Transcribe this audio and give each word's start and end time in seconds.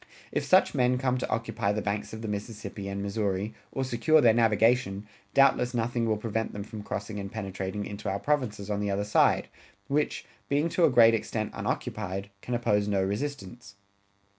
If 0.31 0.43
such 0.43 0.73
men 0.73 0.97
come 0.97 1.19
to 1.19 1.29
occupy 1.29 1.71
the 1.71 1.81
banks 1.83 2.11
of 2.11 2.23
the 2.23 2.27
Mississippi 2.27 2.87
and 2.87 3.03
Missouri, 3.03 3.53
or 3.71 3.83
secure 3.83 4.19
their 4.19 4.33
navigation, 4.33 5.05
doubtless 5.35 5.75
nothing 5.75 6.07
will 6.07 6.17
prevent 6.17 6.53
them 6.53 6.63
from 6.63 6.81
crossing 6.81 7.19
and 7.19 7.31
penetrating 7.31 7.85
into 7.85 8.09
our 8.09 8.17
provinces 8.17 8.71
on 8.71 8.79
the 8.79 8.89
other 8.89 9.03
side, 9.03 9.47
which, 9.87 10.25
being 10.49 10.69
to 10.69 10.85
a 10.85 10.89
great 10.89 11.13
extent 11.13 11.51
unoccupied, 11.53 12.31
can 12.41 12.55
oppose 12.55 12.87
no 12.87 13.03
resistance. 13.03 13.75